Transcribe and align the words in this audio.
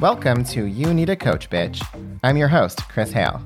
Welcome 0.00 0.42
to 0.46 0.64
You 0.64 0.92
Need 0.92 1.08
a 1.08 1.14
Coach, 1.14 1.48
Bitch. 1.48 1.80
I'm 2.24 2.36
your 2.36 2.48
host, 2.48 2.88
Chris 2.88 3.12
Hale. 3.12 3.40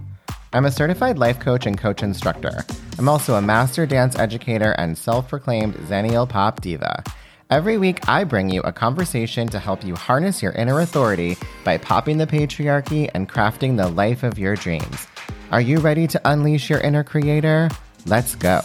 I'm 0.55 0.65
a 0.65 0.71
certified 0.71 1.19
life 1.19 1.39
coach 1.39 1.67
and 1.67 1.77
coach 1.77 2.03
instructor. 2.03 2.65
I'm 2.99 3.07
also 3.07 3.35
a 3.35 3.43
master 3.43 3.85
dance 3.85 4.19
educator 4.19 4.73
and 4.79 4.97
self 4.97 5.29
proclaimed 5.29 5.75
Xennial 5.75 6.27
Pop 6.27 6.63
Diva. 6.63 7.05
Every 7.51 7.77
week, 7.77 8.09
I 8.09 8.25
bring 8.25 8.49
you 8.49 8.63
a 8.63 8.73
conversation 8.73 9.47
to 9.49 9.59
help 9.59 9.85
you 9.85 9.95
harness 9.95 10.43
your 10.43 10.53
inner 10.53 10.81
authority 10.81 11.37
by 11.65 11.77
popping 11.77 12.17
the 12.17 12.27
patriarchy 12.27 13.11
and 13.13 13.29
crafting 13.29 13.77
the 13.77 13.89
life 13.89 14.23
of 14.23 14.39
your 14.39 14.57
dreams. 14.57 15.07
Are 15.51 15.61
you 15.61 15.81
ready 15.81 16.07
to 16.07 16.21
unleash 16.25 16.71
your 16.71 16.81
inner 16.81 17.05
creator? 17.05 17.69
Let's 18.07 18.35
go. 18.35 18.63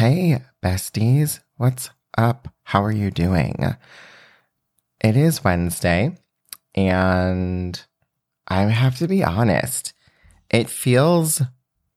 Hey, 0.00 0.40
besties. 0.64 1.40
What's 1.58 1.90
up? 2.16 2.48
How 2.62 2.82
are 2.82 2.90
you 2.90 3.10
doing? 3.10 3.76
It 5.04 5.14
is 5.14 5.44
Wednesday, 5.44 6.16
and 6.74 7.78
I 8.48 8.62
have 8.62 8.96
to 8.96 9.06
be 9.06 9.22
honest, 9.22 9.92
it 10.48 10.70
feels 10.70 11.42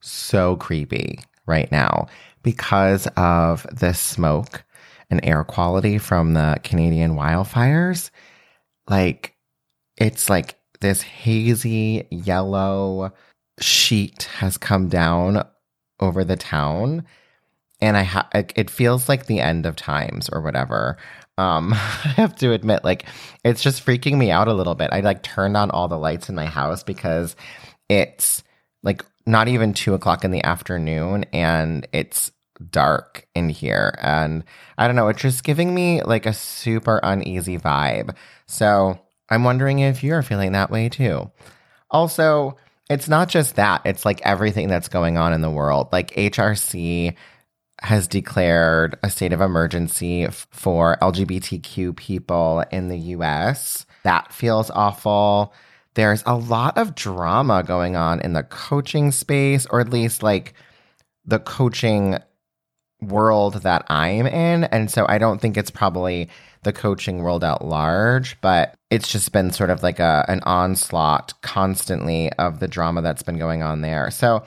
so 0.01 0.57
creepy 0.57 1.19
right 1.45 1.71
now 1.71 2.07
because 2.41 3.07
of 3.15 3.65
the 3.71 3.93
smoke 3.93 4.65
and 5.09 5.21
air 5.23 5.45
quality 5.45 5.97
from 5.97 6.33
the 6.33 6.59
Canadian 6.61 7.15
wildfires. 7.15 8.09
Like, 8.89 9.33
it's 9.95 10.29
like 10.29 10.55
this 10.81 11.03
hazy 11.03 12.05
yellow 12.11 13.13
sheet 13.61 14.23
has 14.39 14.57
come 14.57 14.89
down 14.89 15.47
over 16.01 16.25
the 16.25 16.35
town 16.35 17.05
and 17.83 17.97
I 17.97 18.03
ha- 18.03 18.29
it 18.33 18.69
feels 18.69 19.09
like 19.09 19.25
the 19.25 19.41
end 19.41 19.65
of 19.65 19.75
times 19.75 20.29
or 20.29 20.41
whatever. 20.41 20.97
Um, 21.37 21.73
I 21.73 22.13
have 22.15 22.35
to 22.37 22.53
admit, 22.53 22.83
like, 22.83 23.05
it's 23.43 23.61
just 23.61 23.85
freaking 23.85 24.17
me 24.17 24.31
out 24.31 24.47
a 24.47 24.53
little 24.53 24.73
bit. 24.73 24.89
I 24.93 25.01
like 25.01 25.21
turned 25.21 25.57
on 25.57 25.69
all 25.69 25.89
the 25.89 25.97
lights 25.97 26.29
in 26.29 26.35
my 26.35 26.45
house 26.45 26.81
because 26.81 27.35
it's 27.89 28.41
like 28.83 29.03
not 29.25 29.49
even 29.49 29.73
two 29.73 29.93
o'clock 29.93 30.23
in 30.23 30.31
the 30.31 30.43
afternoon 30.43 31.25
and 31.33 31.85
it's 31.91 32.31
dark 32.69 33.27
in 33.35 33.49
here. 33.49 33.93
And 34.01 34.45
I 34.77 34.87
don't 34.87 34.95
know, 34.95 35.09
it's 35.09 35.21
just 35.21 35.43
giving 35.43 35.73
me 35.73 36.01
like 36.03 36.25
a 36.25 36.33
super 36.33 37.01
uneasy 37.03 37.57
vibe. 37.57 38.15
So 38.47 38.97
I'm 39.29 39.43
wondering 39.43 39.79
if 39.79 40.03
you're 40.03 40.21
feeling 40.21 40.53
that 40.53 40.71
way 40.71 40.87
too. 40.87 41.29
Also, 41.91 42.57
it's 42.89 43.09
not 43.09 43.27
just 43.27 43.55
that, 43.55 43.81
it's 43.85 44.05
like 44.05 44.21
everything 44.21 44.69
that's 44.69 44.87
going 44.87 45.17
on 45.17 45.33
in 45.33 45.41
the 45.41 45.49
world. 45.49 45.89
Like 45.91 46.15
HRC 46.15 47.15
has 47.83 48.07
declared 48.07 48.97
a 49.03 49.09
state 49.09 49.33
of 49.33 49.41
emergency 49.41 50.25
for 50.29 50.97
LGBTQ 51.01 51.95
people 51.95 52.63
in 52.71 52.87
the 52.87 52.97
US. 52.97 53.85
That 54.03 54.31
feels 54.31 54.71
awful. 54.71 55.53
There's 55.95 56.23
a 56.25 56.35
lot 56.35 56.77
of 56.77 56.95
drama 56.95 57.61
going 57.61 57.95
on 57.95 58.21
in 58.21 58.33
the 58.33 58.43
coaching 58.43 59.11
space, 59.11 59.65
or 59.67 59.81
at 59.81 59.89
least 59.89 60.23
like 60.23 60.53
the 61.25 61.39
coaching 61.39 62.17
world 63.01 63.55
that 63.63 63.85
I'm 63.89 64.27
in. 64.27 64.63
And 64.65 64.89
so 64.89 65.05
I 65.09 65.17
don't 65.17 65.41
think 65.41 65.57
it's 65.57 65.71
probably 65.71 66.29
the 66.63 66.71
coaching 66.71 67.21
world 67.21 67.43
at 67.43 67.65
large, 67.65 68.39
but 68.39 68.75
it's 68.91 69.11
just 69.11 69.33
been 69.33 69.51
sort 69.51 69.69
of 69.69 69.83
like 69.83 69.99
a 69.99 70.23
an 70.29 70.39
onslaught 70.43 71.33
constantly 71.41 72.31
of 72.33 72.59
the 72.59 72.67
drama 72.69 73.01
that's 73.01 73.23
been 73.23 73.37
going 73.37 73.61
on 73.61 73.81
there. 73.81 74.09
So 74.09 74.43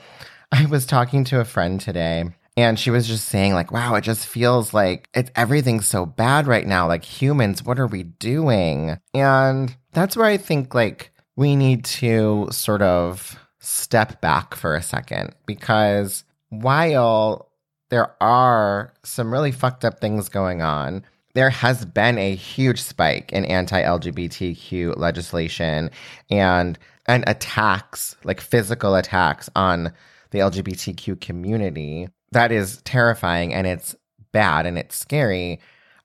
I 0.51 0.65
was 0.65 0.87
talking 0.87 1.23
to 1.25 1.39
a 1.39 1.45
friend 1.45 1.79
today 1.79 2.31
and 2.57 2.79
she 2.79 2.89
was 2.89 3.07
just 3.07 3.27
saying, 3.29 3.53
like, 3.53 3.71
wow, 3.71 3.93
it 3.93 4.01
just 4.01 4.25
feels 4.25 4.73
like 4.73 5.07
it's 5.13 5.29
everything's 5.35 5.85
so 5.85 6.07
bad 6.07 6.47
right 6.47 6.65
now. 6.65 6.87
Like, 6.87 7.05
humans, 7.05 7.63
what 7.63 7.79
are 7.79 7.85
we 7.85 8.03
doing? 8.03 8.97
And 9.13 9.77
that's 9.93 10.17
where 10.17 10.25
I 10.25 10.37
think, 10.37 10.73
like, 10.73 11.11
we 11.35 11.55
need 11.55 11.85
to 11.85 12.47
sort 12.51 12.81
of 12.81 13.39
step 13.59 14.21
back 14.21 14.55
for 14.55 14.73
a 14.75 14.81
second 14.81 15.35
because 15.45 16.23
while 16.49 17.51
there 17.89 18.15
are 18.21 18.91
some 19.03 19.31
really 19.31 19.51
fucked 19.51 19.85
up 19.85 20.01
things 20.01 20.27
going 20.27 20.63
on, 20.63 21.05
there 21.35 21.51
has 21.51 21.85
been 21.85 22.17
a 22.17 22.33
huge 22.33 22.81
spike 22.81 23.31
in 23.31 23.45
anti-LGBTQ 23.45 24.97
legislation 24.97 25.91
and 26.31 26.79
and 27.05 27.23
attacks, 27.27 28.15
like 28.23 28.41
physical 28.41 28.95
attacks 28.95 29.49
on 29.55 29.93
the 30.31 30.39
LGBTQ 30.39 31.21
community 31.21 32.09
that 32.31 32.51
is 32.51 32.81
terrifying 32.83 33.53
and 33.53 33.67
it's 33.67 33.95
bad 34.31 34.65
and 34.65 34.77
it's 34.77 34.95
scary. 34.95 35.59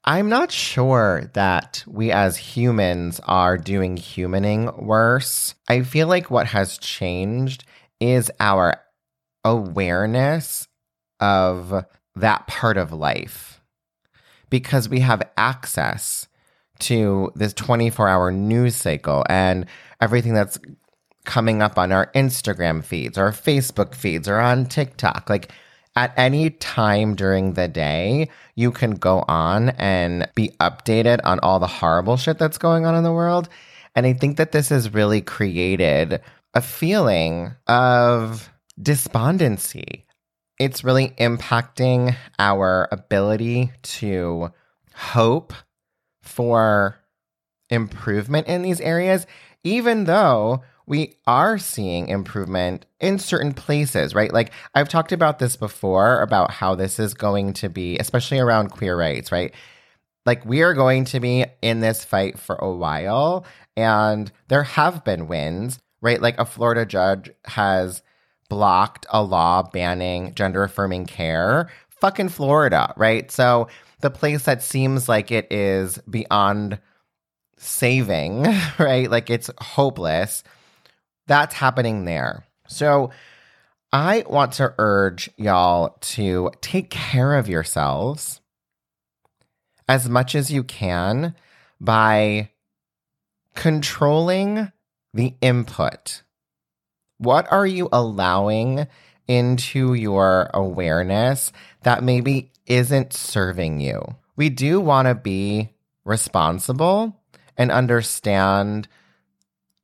I'm 0.05 0.29
not 0.29 0.51
sure 0.51 1.31
that 1.35 1.85
we 1.87 2.11
as 2.11 2.37
humans 2.37 3.21
are 3.25 3.57
doing 3.57 3.97
humaning 3.97 4.83
worse. 4.83 5.55
I 5.69 5.83
feel 5.83 6.09
like 6.09 6.31
what 6.31 6.49
has 6.49 6.79
changed 6.79 7.65
is 8.01 8.31
our 8.41 8.81
awareness 9.45 10.67
of 11.21 11.85
that 12.17 12.47
part 12.47 12.77
of 12.77 12.93
life 12.93 13.61
because 14.51 14.89
we 14.89 15.01
have 15.01 15.23
access 15.37 16.27
to 16.81 17.31
this 17.37 17.55
24 17.55 18.09
hour 18.09 18.33
news 18.33 18.75
cycle 18.75 19.25
and 19.29 19.67
everything 20.01 20.35
that's 20.35 20.59
coming 21.25 21.63
up 21.63 21.79
on 21.79 21.93
our 21.93 22.11
Instagram 22.13 22.85
feeds 22.85 23.17
or 23.17 23.31
Facebook 23.31 23.95
feeds 23.95 24.29
or 24.29 24.41
on 24.41 24.67
TikTok. 24.67 25.31
Like 25.31 25.53
at 25.95 26.15
any 26.17 26.51
time 26.51 27.15
during 27.15 27.53
the 27.53 27.69
day, 27.69 28.31
you 28.55 28.73
can 28.73 28.93
go 28.93 29.25
on 29.29 29.71
and 29.71 30.29
be 30.35 30.51
updated 30.61 31.21
on 31.25 31.39
all 31.41 31.59
the 31.59 31.67
horrible 31.67 32.17
shit 32.17 32.39
that's 32.39 32.59
going 32.59 32.87
on 32.87 32.95
in 32.95 33.05
the 33.05 33.13
world. 33.13 33.49
And 33.95 34.07
I 34.07 34.15
think 34.15 34.39
that 34.39 34.53
this 34.53 34.71
has 34.71 34.95
really 34.95 35.21
created 35.21 36.21
a 36.55 36.63
feeling 36.63 37.53
of 37.67 38.51
despondency. 38.81 40.07
It's 40.59 40.85
really 40.85 41.09
impacting 41.19 42.17
our 42.39 42.89
ability 42.91 43.73
to 43.83 44.51
hope 44.95 45.53
for 46.23 46.97
improvement 47.69 48.47
in 48.47 48.63
these 48.63 48.81
areas, 48.81 49.27
even 49.65 50.05
though 50.05 50.63
we 50.93 51.17
are 51.27 51.57
seeing 51.57 52.09
improvement 52.09 52.85
in 53.01 53.19
certain 53.19 53.55
places, 53.55 54.15
right? 54.15 54.31
Like 54.31 54.53
I've 54.75 54.91
talked 54.91 55.11
about 55.11 55.39
this 55.39 55.57
before 55.57 56.21
about 56.21 56.51
how 56.51 56.75
this 56.75 56.99
is 56.99 57.15
going 57.15 57.55
to 57.55 57.71
be, 57.71 57.97
especially 57.97 58.39
around 58.39 58.69
queer 58.69 58.95
rights, 58.95 59.33
right? 59.33 59.55
Like 60.27 60.45
we 60.45 60.61
are 60.61 60.75
going 60.75 61.07
to 61.07 61.19
be 61.19 61.47
in 61.63 61.81
this 61.81 62.05
fight 62.05 62.39
for 62.39 62.57
a 62.57 62.71
while, 62.71 63.47
and 63.75 64.31
there 64.49 64.65
have 64.65 65.03
been 65.03 65.29
wins, 65.29 65.79
right? 66.03 66.21
Like 66.21 66.39
a 66.39 66.45
Florida 66.45 66.85
judge 66.85 67.31
has 67.47 68.03
blocked 68.51 69.07
a 69.09 69.23
law 69.23 69.63
banning 69.63 70.35
gender 70.35 70.63
affirming 70.63 71.07
care. 71.07 71.71
Fucking 71.89 72.29
Florida, 72.29 72.93
right? 72.99 73.33
So 73.33 73.69
the 74.03 74.11
place 74.11 74.45
that 74.45 74.63
seems 74.63 75.09
like 75.09 75.31
it 75.31 75.51
is 75.51 75.97
beyond 76.11 76.79
saving, 77.57 78.43
right? 78.79 79.11
Like 79.11 79.31
it's 79.31 79.49
hopeless 79.59 80.45
that's 81.33 81.55
happening 81.55 82.05
there. 82.05 82.45
So 82.69 83.11
I 83.91 84.23
want 84.29 84.53
to 84.55 84.75
urge 84.77 85.31
y'all 85.39 85.97
to 86.13 86.51
take 86.61 86.91
care 86.91 87.37
of 87.37 87.49
yourselves 87.49 88.43
as 89.89 90.11
much 90.11 90.35
as 90.35 90.53
you 90.53 90.63
can 90.63 91.35
by 91.81 92.51
controlling 93.55 94.73
the 95.15 95.35
input. 95.41 96.23
What 97.17 97.51
are 97.51 97.67
you 97.67 97.89
allowing 97.91 98.87
into 99.27 99.95
your 99.95 100.51
awareness 100.53 101.51
that 101.83 102.03
maybe 102.03 102.53
isn't 102.67 103.15
serving 103.15 103.81
you? 103.81 104.17
We 104.37 104.51
do 104.51 104.81
want 104.81 105.09
to 105.09 105.15
be 105.15 105.71
responsible 106.05 107.19
and 107.57 107.73
understand 107.73 108.87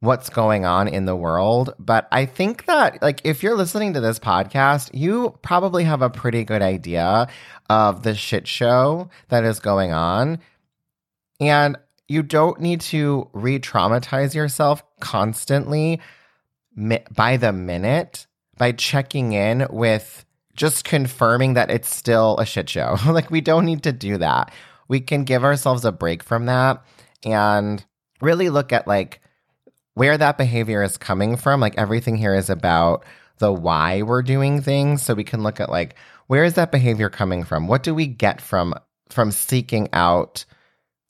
what's 0.01 0.31
going 0.31 0.65
on 0.65 0.89
in 0.89 1.07
the 1.07 1.17
world. 1.17 1.75
But 1.79 2.07
I 2.13 2.27
think 2.27 2.67
that, 2.67 3.03
like, 3.03 3.21
if 3.25 3.43
you're 3.43 3.57
listening 3.57 3.95
to 3.95 4.01
this 4.01 4.19
podcast, 4.19 4.91
you 4.93 5.37
probably 5.43 5.85
have 5.85 6.03
a 6.03 6.11
pretty 6.11 6.45
good 6.45 6.63
idea 6.63 7.29
of 7.69 8.03
the 8.03 8.15
shit 8.15 8.47
show 8.47 9.11
that 9.29 9.45
is 9.45 9.61
going 9.61 9.93
on. 9.93 10.39
And 11.41 11.77
you 12.07 12.23
don't 12.23 12.61
need 12.61 12.81
to 12.81 13.29
re 13.33 13.59
traumatize 13.59 14.35
yourself 14.35 14.83
constantly 15.01 16.01
mi- 16.75 17.05
by 17.15 17.37
the 17.37 17.53
minute 17.53 18.27
by 18.57 18.73
checking 18.73 19.33
in 19.33 19.67
with 19.71 20.25
just 20.55 20.85
confirming 20.85 21.55
that 21.55 21.71
it's 21.71 21.95
still 21.95 22.37
a 22.39 22.47
shit 22.47 22.69
show. 22.69 22.97
like, 23.07 23.31
we 23.31 23.41
don't 23.41 23.65
need 23.65 23.83
to 23.85 23.93
do 23.93 24.19
that. 24.19 24.53
We 24.89 25.01
can 25.01 25.25
give 25.25 25.45
ourselves 25.45 25.85
a 25.85 25.93
break 25.93 26.23
from 26.23 26.47
that 26.47 26.83
and 27.25 27.85
really 28.21 28.49
look 28.49 28.73
at, 28.73 28.89
like, 28.89 29.21
where 29.99 30.17
that 30.17 30.39
behavior 30.39 30.81
is 30.85 30.97
coming 30.97 31.37
from. 31.37 31.61
Like 31.61 31.77
everything 31.77 32.17
here 32.17 32.35
is 32.35 32.49
about 32.49 33.05
the 33.39 33.53
why 33.53 34.03
we're 34.03 34.23
doing 34.23 34.63
things 34.63 35.03
so 35.03 35.13
we 35.13 35.25
can 35.25 35.43
look 35.43 35.59
at 35.59 35.71
like 35.71 35.97
where 36.29 36.45
is 36.45 36.55
that 36.55 36.71
behavior 36.71 37.11
coming 37.11 37.43
from? 37.43 37.67
What 37.67 37.83
do 37.83 37.93
we 37.95 38.07
get 38.07 38.41
from 38.41 38.75
from 39.11 39.33
seeking 39.33 39.89
out 39.93 40.45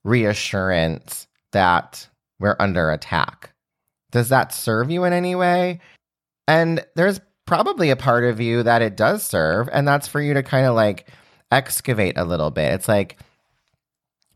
reassurance 0.04 1.26
that 1.52 2.08
we're 2.40 2.56
under 2.58 2.90
attack? 2.90 3.52
Does 4.10 4.30
that 4.30 4.54
serve 4.54 4.90
you 4.90 5.04
in 5.04 5.12
any 5.12 5.34
way? 5.34 5.80
And 6.46 6.82
there's 6.96 7.20
probably 7.44 7.90
a 7.90 7.96
part 7.96 8.24
of 8.24 8.40
you 8.40 8.62
that 8.62 8.80
it 8.80 8.96
does 8.96 9.22
serve, 9.22 9.68
and 9.70 9.86
that's 9.86 10.08
for 10.08 10.20
you 10.20 10.32
to 10.32 10.42
kind 10.42 10.66
of 10.66 10.74
like 10.74 11.10
excavate 11.52 12.16
a 12.16 12.24
little 12.24 12.50
bit. 12.50 12.72
It's 12.72 12.88
like 12.88 13.18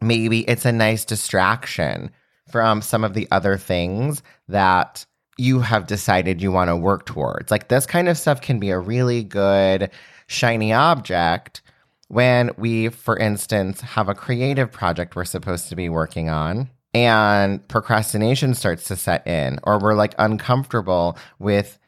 maybe 0.02 0.40
it's 0.40 0.66
a 0.66 0.72
nice 0.72 1.06
distraction 1.06 2.10
from 2.52 2.82
some 2.82 3.02
of 3.02 3.14
the 3.14 3.26
other 3.31 3.56
things 3.56 4.22
that 4.49 5.04
you 5.38 5.60
have 5.60 5.87
decided 5.87 6.43
you 6.43 6.52
want 6.52 6.69
to 6.69 6.76
work 6.76 7.06
towards. 7.06 7.50
Like 7.50 7.69
this 7.69 7.87
kind 7.87 8.08
of 8.08 8.19
stuff 8.19 8.40
can 8.40 8.60
be 8.60 8.70
a 8.70 8.78
really 8.78 9.25
good 9.25 9.90
shiny 10.26 10.72
object 10.72 11.62
when 12.08 12.50
we, 12.58 12.90
for 12.90 13.19
instance, 13.19 13.81
have 13.81 14.08
a 14.08 14.14
creative 14.14 14.70
project 14.70 15.16
we're 15.16 15.25
supposed 15.25 15.70
to 15.70 15.76
be 15.76 15.88
working 15.88 16.28
on 16.28 16.69
and 16.94 17.66
procrastination 17.69 18.54
starts 18.54 18.84
to 18.84 18.96
set 18.96 19.26
in, 19.26 19.58
or 19.62 19.78
we're 19.78 19.94
like 19.94 20.14
uncomfortable 20.19 21.16
with 21.38 21.78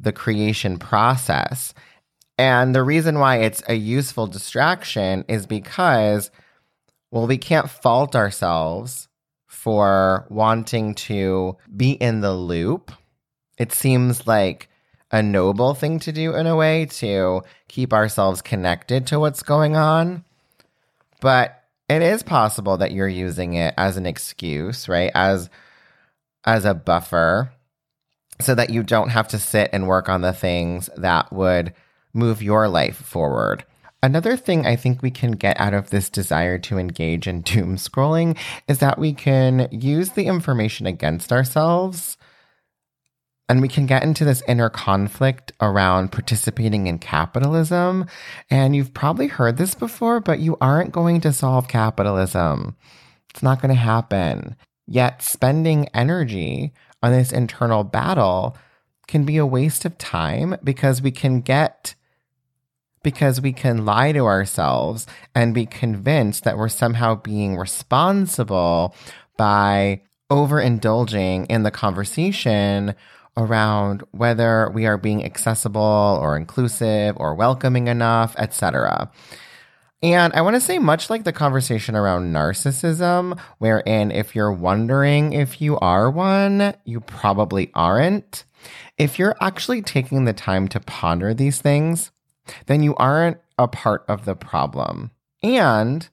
the 0.00 0.12
creation 0.12 0.78
process. 0.78 1.74
And 2.38 2.74
the 2.74 2.82
reason 2.82 3.18
why 3.18 3.36
it's 3.36 3.62
a 3.68 3.74
useful 3.74 4.26
distraction 4.26 5.24
is 5.28 5.46
because, 5.46 6.30
well, 7.10 7.26
we 7.26 7.38
can't 7.38 7.70
fault 7.70 8.16
ourselves 8.16 9.08
for 9.64 10.26
wanting 10.28 10.94
to 10.94 11.56
be 11.74 11.92
in 11.92 12.20
the 12.20 12.34
loop. 12.34 12.92
It 13.56 13.72
seems 13.72 14.26
like 14.26 14.68
a 15.10 15.22
noble 15.22 15.72
thing 15.72 16.00
to 16.00 16.12
do 16.12 16.34
in 16.34 16.46
a 16.46 16.54
way 16.54 16.84
to 16.84 17.40
keep 17.66 17.94
ourselves 17.94 18.42
connected 18.42 19.06
to 19.06 19.18
what's 19.18 19.42
going 19.42 19.74
on. 19.74 20.22
But 21.22 21.64
it 21.88 22.02
is 22.02 22.22
possible 22.22 22.76
that 22.76 22.92
you're 22.92 23.08
using 23.08 23.54
it 23.54 23.72
as 23.78 23.96
an 23.96 24.04
excuse, 24.04 24.86
right? 24.86 25.10
As 25.14 25.48
as 26.44 26.66
a 26.66 26.74
buffer 26.74 27.50
so 28.42 28.54
that 28.54 28.68
you 28.68 28.82
don't 28.82 29.08
have 29.08 29.28
to 29.28 29.38
sit 29.38 29.70
and 29.72 29.88
work 29.88 30.10
on 30.10 30.20
the 30.20 30.34
things 30.34 30.90
that 30.98 31.32
would 31.32 31.72
move 32.12 32.42
your 32.42 32.68
life 32.68 32.96
forward. 32.96 33.64
Another 34.04 34.36
thing 34.36 34.66
I 34.66 34.76
think 34.76 35.00
we 35.00 35.10
can 35.10 35.32
get 35.32 35.58
out 35.58 35.72
of 35.72 35.88
this 35.88 36.10
desire 36.10 36.58
to 36.58 36.76
engage 36.76 37.26
in 37.26 37.40
doom 37.40 37.76
scrolling 37.76 38.36
is 38.68 38.80
that 38.80 38.98
we 38.98 39.14
can 39.14 39.66
use 39.70 40.10
the 40.10 40.26
information 40.26 40.86
against 40.86 41.32
ourselves 41.32 42.18
and 43.48 43.62
we 43.62 43.68
can 43.68 43.86
get 43.86 44.02
into 44.02 44.26
this 44.26 44.42
inner 44.46 44.68
conflict 44.68 45.52
around 45.58 46.12
participating 46.12 46.86
in 46.86 46.98
capitalism. 46.98 48.04
And 48.50 48.76
you've 48.76 48.92
probably 48.92 49.28
heard 49.28 49.56
this 49.56 49.74
before, 49.74 50.20
but 50.20 50.38
you 50.38 50.58
aren't 50.60 50.92
going 50.92 51.22
to 51.22 51.32
solve 51.32 51.66
capitalism. 51.66 52.76
It's 53.30 53.42
not 53.42 53.62
going 53.62 53.72
to 53.72 53.80
happen. 53.80 54.54
Yet 54.86 55.22
spending 55.22 55.88
energy 55.94 56.74
on 57.02 57.12
this 57.12 57.32
internal 57.32 57.84
battle 57.84 58.54
can 59.06 59.24
be 59.24 59.38
a 59.38 59.46
waste 59.46 59.86
of 59.86 59.96
time 59.96 60.58
because 60.62 61.00
we 61.00 61.10
can 61.10 61.40
get 61.40 61.94
because 63.04 63.40
we 63.40 63.52
can 63.52 63.84
lie 63.84 64.10
to 64.10 64.26
ourselves 64.26 65.06
and 65.36 65.54
be 65.54 65.66
convinced 65.66 66.42
that 66.42 66.58
we're 66.58 66.68
somehow 66.68 67.14
being 67.14 67.56
responsible 67.56 68.96
by 69.36 70.00
overindulging 70.30 71.46
in 71.48 71.62
the 71.62 71.70
conversation 71.70 72.96
around 73.36 74.02
whether 74.10 74.70
we 74.70 74.86
are 74.86 74.96
being 74.96 75.24
accessible 75.24 76.18
or 76.20 76.36
inclusive 76.36 77.16
or 77.18 77.34
welcoming 77.34 77.86
enough, 77.88 78.34
etc. 78.38 79.10
And 80.02 80.32
I 80.34 80.42
want 80.42 80.54
to 80.54 80.60
say, 80.60 80.78
much 80.78 81.08
like 81.08 81.24
the 81.24 81.32
conversation 81.32 81.96
around 81.96 82.32
narcissism, 82.32 83.38
wherein 83.58 84.10
if 84.10 84.34
you're 84.34 84.52
wondering 84.52 85.32
if 85.32 85.60
you 85.60 85.78
are 85.78 86.10
one, 86.10 86.74
you 86.84 87.00
probably 87.00 87.70
aren't. 87.74 88.44
If 88.98 89.18
you're 89.18 89.36
actually 89.40 89.82
taking 89.82 90.24
the 90.24 90.32
time 90.32 90.68
to 90.68 90.80
ponder 90.80 91.34
these 91.34 91.60
things, 91.60 92.10
then 92.66 92.82
you 92.82 92.94
aren't 92.96 93.38
a 93.58 93.68
part 93.68 94.04
of 94.08 94.24
the 94.24 94.34
problem. 94.34 95.10
And 95.42 96.08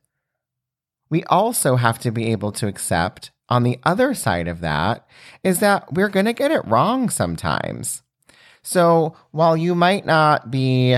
we 1.09 1.23
also 1.25 1.75
have 1.75 1.99
to 1.99 2.11
be 2.11 2.31
able 2.31 2.51
to 2.53 2.67
accept 2.67 3.31
on 3.49 3.63
the 3.63 3.79
other 3.83 4.13
side 4.13 4.47
of 4.47 4.61
that 4.61 5.05
is 5.43 5.59
that 5.59 5.91
we're 5.93 6.09
going 6.09 6.25
to 6.25 6.33
get 6.33 6.51
it 6.51 6.65
wrong 6.65 7.09
sometimes. 7.09 8.01
So 8.63 9.15
while 9.31 9.57
you 9.57 9.75
might 9.75 10.05
not 10.05 10.49
be 10.49 10.97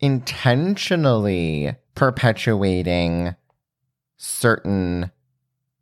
intentionally 0.00 1.76
perpetuating 1.94 3.36
certain 4.16 5.12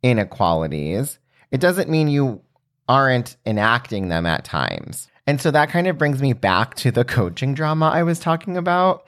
inequalities, 0.03 1.17
it 1.49 1.59
doesn't 1.59 1.89
mean 1.89 2.07
you 2.07 2.41
aren't 2.87 3.37
enacting 3.45 4.09
them 4.09 4.25
at 4.25 4.43
times. 4.43 5.07
And 5.27 5.39
so 5.39 5.51
that 5.51 5.69
kind 5.69 5.87
of 5.87 5.97
brings 5.97 6.21
me 6.21 6.33
back 6.33 6.75
to 6.75 6.91
the 6.91 7.05
coaching 7.05 7.53
drama 7.53 7.91
I 7.93 8.03
was 8.03 8.19
talking 8.19 8.57
about. 8.57 9.07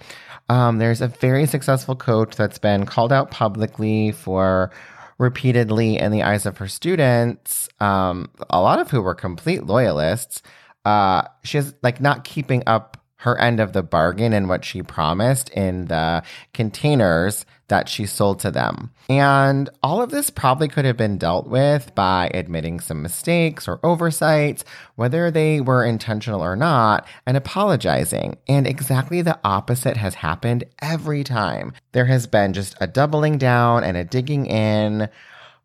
Um, 0.49 0.77
there's 0.77 1.01
a 1.01 1.07
very 1.07 1.45
successful 1.47 1.95
coach 1.95 2.35
that's 2.35 2.59
been 2.59 2.85
called 2.85 3.11
out 3.11 3.31
publicly 3.31 4.11
for 4.11 4.71
repeatedly 5.17 5.97
in 5.97 6.11
the 6.11 6.23
eyes 6.23 6.45
of 6.45 6.57
her 6.57 6.67
students, 6.67 7.69
um, 7.79 8.29
a 8.49 8.61
lot 8.61 8.79
of 8.79 8.89
who 8.89 9.01
were 9.01 9.15
complete 9.15 9.65
loyalists, 9.65 10.41
uh, 10.85 11.23
she's 11.43 11.73
like 11.81 12.01
not 12.01 12.23
keeping 12.23 12.63
up 12.67 12.97
her 13.23 13.39
end 13.39 13.61
of 13.61 13.71
the 13.71 13.81
bargain 13.81 14.33
and 14.33 14.49
what 14.49 14.65
she 14.65 14.83
promised 14.83 15.49
in 15.51 15.85
the 15.85 16.21
containers 16.53 17.45
that 17.69 17.87
she 17.87 18.05
sold 18.05 18.37
to 18.37 18.51
them. 18.51 18.91
And 19.09 19.69
all 19.81 20.01
of 20.01 20.11
this 20.11 20.29
probably 20.29 20.67
could 20.67 20.83
have 20.83 20.97
been 20.97 21.17
dealt 21.17 21.47
with 21.47 21.95
by 21.95 22.29
admitting 22.33 22.81
some 22.81 23.01
mistakes 23.01 23.65
or 23.65 23.79
oversights, 23.81 24.65
whether 24.95 25.31
they 25.31 25.61
were 25.61 25.85
intentional 25.85 26.41
or 26.41 26.57
not, 26.57 27.07
and 27.25 27.37
apologizing. 27.37 28.35
And 28.49 28.67
exactly 28.67 29.21
the 29.21 29.39
opposite 29.45 29.95
has 29.95 30.15
happened 30.15 30.65
every 30.81 31.23
time. 31.23 31.71
There 31.93 32.05
has 32.05 32.27
been 32.27 32.51
just 32.51 32.75
a 32.81 32.87
doubling 32.87 33.37
down 33.37 33.85
and 33.85 33.95
a 33.95 34.03
digging 34.03 34.47
in 34.47 35.07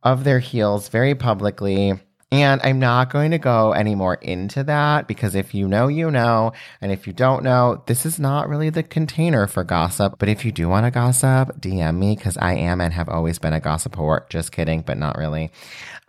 of 0.05 0.23
their 0.23 0.39
heels 0.39 0.89
very 0.89 1.17
publicly 1.17 2.01
and 2.31 2.61
I'm 2.63 2.79
not 2.79 3.11
going 3.11 3.31
to 3.31 3.39
go 3.39 3.73
any 3.73 3.95
more 3.95 4.17
into 4.17 4.63
that 4.65 5.09
because 5.09 5.35
if 5.35 5.55
you 5.55 5.67
know, 5.67 5.89
you 5.89 6.11
know. 6.11 6.53
And 6.81 6.93
if 6.93 7.07
you 7.07 7.15
don't 7.15 7.43
know, 7.43 7.83
this 7.87 8.05
is 8.05 8.19
not 8.19 8.51
really 8.51 8.69
the 8.69 8.83
container 8.83 9.47
for 9.47 9.65
gossip. 9.65 10.17
But 10.19 10.29
if 10.29 10.45
you 10.45 10.53
do 10.53 10.69
want 10.69 10.85
to 10.85 10.91
gossip, 10.91 11.59
DM 11.59 11.97
me 11.97 12.17
because 12.17 12.37
I 12.37 12.55
am 12.55 12.83
and 12.83 12.93
have 12.93 13.09
always 13.09 13.39
been 13.39 13.55
a 13.55 13.61
gossip 13.61 13.95
whore. 13.97 14.29
Just 14.29 14.53
kidding, 14.53 14.83
but 14.83 14.99
not 14.99 15.17
really. 15.17 15.51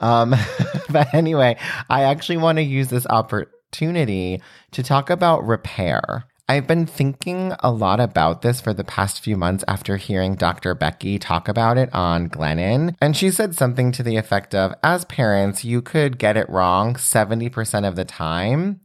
Um, 0.02 0.36
but 0.90 1.14
anyway, 1.14 1.56
I 1.90 2.04
actually 2.04 2.38
want 2.38 2.58
to 2.58 2.64
use 2.64 2.90
this 2.90 3.08
opportunity 3.08 4.42
to 4.72 4.84
talk 4.84 5.10
about 5.10 5.46
repair. 5.46 6.26
I've 6.50 6.66
been 6.66 6.88
thinking 6.88 7.54
a 7.60 7.72
lot 7.72 8.00
about 8.00 8.42
this 8.42 8.60
for 8.60 8.74
the 8.74 8.84
past 8.84 9.22
few 9.22 9.38
months 9.38 9.64
after 9.68 9.98
hearing 9.98 10.34
Dr. 10.34 10.74
Becky 10.74 11.20
talk 11.20 11.48
about 11.48 11.78
it 11.78 11.94
on 11.94 12.28
Glennon. 12.28 12.96
And 13.00 13.16
she 13.16 13.30
said 13.30 13.54
something 13.54 13.92
to 13.92 14.02
the 14.02 14.16
effect 14.16 14.56
of 14.56 14.74
as 14.82 15.06
parents, 15.06 15.64
you 15.64 15.84
could 15.84 16.18
get 16.18 16.38
it 16.38 16.50
wrong 16.50 16.96
70% 16.96 17.88
of 17.88 17.96
the 17.96 18.04
time 18.04 18.82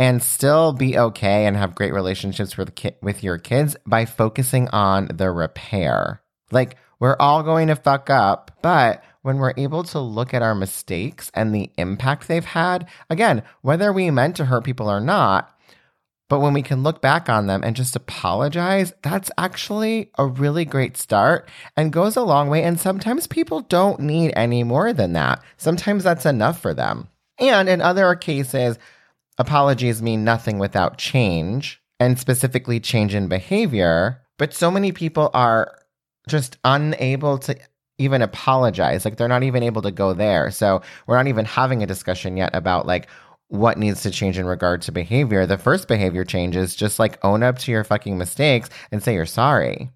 and 0.00 0.20
still 0.20 0.72
be 0.72 0.98
okay 0.98 1.46
and 1.46 1.56
have 1.56 1.76
great 1.76 1.94
relationships 1.94 2.56
with, 2.56 2.74
ki- 2.74 2.96
with 3.00 3.22
your 3.22 3.38
kids 3.38 3.76
by 3.86 4.04
focusing 4.04 4.66
on 4.70 5.06
the 5.14 5.30
repair. 5.30 6.22
Like, 6.50 6.76
we're 6.98 7.16
all 7.20 7.44
going 7.44 7.68
to 7.68 7.76
fuck 7.76 8.10
up, 8.10 8.50
but 8.62 9.04
when 9.22 9.38
we're 9.38 9.54
able 9.56 9.84
to 9.84 10.00
look 10.00 10.34
at 10.34 10.42
our 10.42 10.56
mistakes 10.56 11.30
and 11.34 11.54
the 11.54 11.70
impact 11.76 12.26
they've 12.26 12.44
had, 12.44 12.88
again, 13.10 13.44
whether 13.62 13.92
we 13.92 14.10
meant 14.10 14.34
to 14.36 14.46
hurt 14.46 14.64
people 14.64 14.90
or 14.90 15.00
not, 15.00 15.55
but 16.28 16.40
when 16.40 16.52
we 16.52 16.62
can 16.62 16.82
look 16.82 17.00
back 17.00 17.28
on 17.28 17.46
them 17.46 17.62
and 17.62 17.76
just 17.76 17.94
apologize, 17.94 18.92
that's 19.02 19.30
actually 19.38 20.10
a 20.18 20.26
really 20.26 20.64
great 20.64 20.96
start 20.96 21.48
and 21.76 21.92
goes 21.92 22.16
a 22.16 22.22
long 22.22 22.48
way. 22.48 22.62
And 22.64 22.80
sometimes 22.80 23.26
people 23.26 23.60
don't 23.60 24.00
need 24.00 24.32
any 24.34 24.64
more 24.64 24.92
than 24.92 25.12
that. 25.12 25.42
Sometimes 25.56 26.02
that's 26.02 26.26
enough 26.26 26.60
for 26.60 26.74
them. 26.74 27.08
And 27.38 27.68
in 27.68 27.80
other 27.80 28.14
cases, 28.16 28.78
apologies 29.38 30.02
mean 30.02 30.24
nothing 30.24 30.58
without 30.58 30.98
change 30.98 31.80
and 32.00 32.18
specifically 32.18 32.80
change 32.80 33.14
in 33.14 33.28
behavior. 33.28 34.22
But 34.38 34.52
so 34.52 34.70
many 34.70 34.90
people 34.92 35.30
are 35.32 35.78
just 36.28 36.58
unable 36.64 37.38
to 37.38 37.56
even 37.98 38.20
apologize. 38.20 39.04
Like 39.04 39.16
they're 39.16 39.28
not 39.28 39.42
even 39.42 39.62
able 39.62 39.82
to 39.82 39.90
go 39.90 40.12
there. 40.12 40.50
So 40.50 40.82
we're 41.06 41.16
not 41.16 41.28
even 41.28 41.44
having 41.44 41.82
a 41.82 41.86
discussion 41.86 42.36
yet 42.36 42.50
about 42.54 42.86
like, 42.86 43.08
what 43.48 43.78
needs 43.78 44.02
to 44.02 44.10
change 44.10 44.38
in 44.38 44.46
regard 44.46 44.82
to 44.82 44.92
behavior. 44.92 45.46
The 45.46 45.58
first 45.58 45.88
behavior 45.88 46.24
change 46.24 46.56
is 46.56 46.74
just 46.74 46.98
like 46.98 47.24
own 47.24 47.42
up 47.42 47.58
to 47.58 47.70
your 47.70 47.84
fucking 47.84 48.18
mistakes 48.18 48.70
and 48.90 49.02
say 49.02 49.14
you're 49.14 49.26
sorry. 49.26 49.90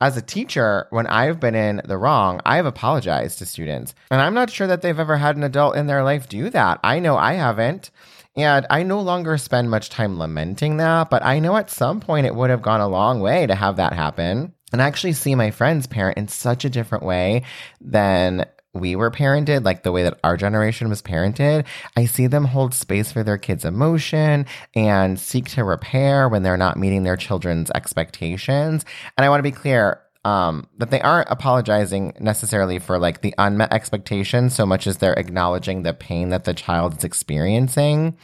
As 0.00 0.16
a 0.16 0.22
teacher, 0.22 0.86
when 0.90 1.06
I've 1.06 1.40
been 1.40 1.54
in 1.54 1.80
the 1.86 1.96
wrong, 1.96 2.40
I've 2.44 2.66
apologized 2.66 3.38
to 3.38 3.46
students. 3.46 3.94
And 4.10 4.20
I'm 4.20 4.34
not 4.34 4.50
sure 4.50 4.66
that 4.66 4.82
they've 4.82 4.98
ever 4.98 5.16
had 5.16 5.36
an 5.36 5.42
adult 5.42 5.76
in 5.76 5.86
their 5.86 6.04
life 6.04 6.28
do 6.28 6.50
that. 6.50 6.80
I 6.84 6.98
know 6.98 7.16
I 7.16 7.34
haven't. 7.34 7.90
And 8.36 8.66
I 8.68 8.82
no 8.82 9.00
longer 9.00 9.38
spend 9.38 9.70
much 9.70 9.88
time 9.88 10.18
lamenting 10.18 10.76
that, 10.76 11.08
but 11.08 11.24
I 11.24 11.38
know 11.38 11.56
at 11.56 11.70
some 11.70 12.00
point 12.00 12.26
it 12.26 12.34
would 12.34 12.50
have 12.50 12.60
gone 12.60 12.82
a 12.82 12.88
long 12.88 13.20
way 13.20 13.46
to 13.46 13.54
have 13.54 13.76
that 13.76 13.94
happen. 13.94 14.52
And 14.72 14.82
I 14.82 14.86
actually 14.86 15.14
see 15.14 15.34
my 15.34 15.50
friends 15.50 15.86
parent 15.86 16.18
in 16.18 16.28
such 16.28 16.66
a 16.66 16.70
different 16.70 17.04
way 17.04 17.44
than 17.80 18.44
we 18.76 18.96
were 18.96 19.10
parented, 19.10 19.64
like 19.64 19.82
the 19.82 19.92
way 19.92 20.02
that 20.02 20.18
our 20.22 20.36
generation 20.36 20.88
was 20.88 21.02
parented, 21.02 21.66
I 21.96 22.06
see 22.06 22.26
them 22.26 22.44
hold 22.44 22.74
space 22.74 23.12
for 23.12 23.22
their 23.22 23.38
kids' 23.38 23.64
emotion 23.64 24.46
and 24.74 25.18
seek 25.18 25.48
to 25.50 25.64
repair 25.64 26.28
when 26.28 26.42
they're 26.42 26.56
not 26.56 26.78
meeting 26.78 27.02
their 27.02 27.16
children's 27.16 27.70
expectations. 27.70 28.84
And 29.16 29.24
I 29.24 29.28
want 29.28 29.40
to 29.40 29.50
be 29.50 29.52
clear, 29.52 30.02
um, 30.24 30.66
that 30.78 30.90
they 30.90 31.00
aren't 31.00 31.30
apologizing 31.30 32.14
necessarily 32.18 32.80
for 32.80 32.98
like 32.98 33.20
the 33.20 33.34
unmet 33.38 33.72
expectations 33.72 34.54
so 34.56 34.66
much 34.66 34.88
as 34.88 34.96
they're 34.96 35.12
acknowledging 35.14 35.82
the 35.82 35.94
pain 35.94 36.30
that 36.30 36.44
the 36.44 36.54
child 36.54 36.98
is 36.98 37.04
experiencing. 37.04 38.16